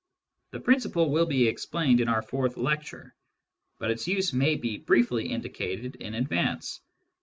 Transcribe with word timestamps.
The 0.49 0.59
principle 0.59 1.11
will 1.11 1.27
be 1.27 1.47
explained 1.47 2.01
in 2.01 2.07
our 2.07 2.23
fourth 2.23 2.57
lecture, 2.57 3.13
but 3.77 3.91
its 3.91 4.07
use 4.07 4.33
may 4.33 4.55
be 4.55 4.79
briefly 4.79 5.29
indicated 5.31 5.93
in 5.97 6.15
advance. 6.15 6.81